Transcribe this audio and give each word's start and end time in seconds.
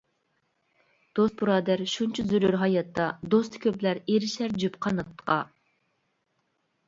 دوست-بۇرادەر 1.17 1.83
شۇنچە 1.95 2.23
زۆرۈر 2.31 2.57
ھاياتتا، 2.61 3.09
دوستى 3.33 3.61
كۆپلەر 3.65 4.01
ئېرىشەر 4.13 4.57
جۈپ 4.63 4.79
قاناتقا. 4.87 5.39